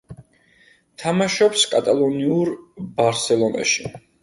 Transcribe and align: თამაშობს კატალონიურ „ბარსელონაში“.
თამაშობს 1.01 1.67
კატალონიურ 1.75 2.53
„ბარსელონაში“. 2.99 3.89